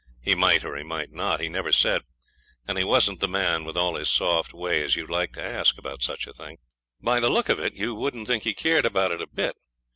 He 0.19 0.33
might 0.33 0.65
or 0.65 0.75
he 0.75 0.81
might 0.83 1.11
not. 1.11 1.41
He 1.41 1.47
never 1.47 1.71
said. 1.71 2.01
And 2.67 2.75
he 2.79 2.83
wasn't 2.83 3.19
the 3.19 3.27
man, 3.27 3.65
with 3.65 3.77
all 3.77 3.93
his 3.93 4.09
soft 4.09 4.51
ways, 4.51 4.95
you'd 4.95 5.11
like 5.11 5.31
to 5.33 5.43
ask 5.45 5.77
about 5.77 6.01
such 6.01 6.25
a 6.25 6.33
thing. 6.33 6.57
By 6.99 7.19
the 7.19 7.29
look 7.29 7.49
of 7.49 7.59
it 7.59 7.75
you 7.75 7.93
wouldn't 7.93 8.25
think 8.25 8.43
he 8.43 8.55
cared 8.55 8.87
about 8.87 9.11
it 9.11 9.21
a 9.21 9.27
bit. 9.27 9.55